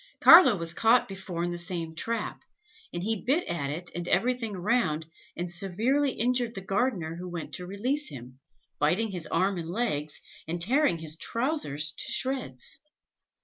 [0.19, 2.41] Carlo was caught before in the same trap,
[2.91, 5.05] and he bit at it and at everything around,
[5.37, 8.39] and severely injured the gardener who went to release him,
[8.79, 12.79] biting his arm and legs, and tearing his trousers to shreds.